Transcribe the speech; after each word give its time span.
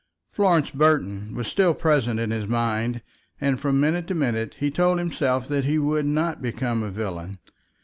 Florence 0.31 0.71
Burton 0.71 1.35
was 1.35 1.45
still 1.47 1.75
present 1.75 2.17
to 2.17 2.25
his 2.35 2.47
mind, 2.47 3.03
and 3.39 3.59
from 3.59 3.79
minute 3.79 4.07
to 4.07 4.15
minute 4.15 4.55
he 4.57 4.71
told 4.71 4.97
himself 4.97 5.47
that 5.47 5.65
he 5.65 5.77
would 5.77 6.07
not 6.07 6.41
become 6.41 6.81
a 6.81 6.89
villain. 6.89 7.37